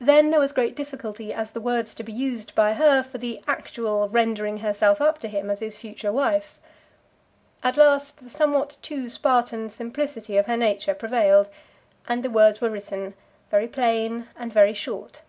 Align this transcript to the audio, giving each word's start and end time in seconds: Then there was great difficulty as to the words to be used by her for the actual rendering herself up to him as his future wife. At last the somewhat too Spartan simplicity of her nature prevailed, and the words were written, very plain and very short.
Then 0.00 0.30
there 0.30 0.40
was 0.40 0.50
great 0.50 0.74
difficulty 0.74 1.32
as 1.32 1.50
to 1.50 1.54
the 1.54 1.60
words 1.60 1.94
to 1.94 2.02
be 2.02 2.12
used 2.12 2.56
by 2.56 2.72
her 2.72 3.04
for 3.04 3.18
the 3.18 3.40
actual 3.46 4.08
rendering 4.08 4.56
herself 4.56 5.00
up 5.00 5.20
to 5.20 5.28
him 5.28 5.48
as 5.48 5.60
his 5.60 5.78
future 5.78 6.10
wife. 6.10 6.58
At 7.62 7.76
last 7.76 8.18
the 8.18 8.30
somewhat 8.30 8.78
too 8.82 9.08
Spartan 9.08 9.70
simplicity 9.70 10.36
of 10.38 10.46
her 10.46 10.56
nature 10.56 10.92
prevailed, 10.92 11.48
and 12.08 12.24
the 12.24 12.30
words 12.30 12.60
were 12.60 12.68
written, 12.68 13.14
very 13.48 13.68
plain 13.68 14.26
and 14.36 14.52
very 14.52 14.74
short. 14.74 15.22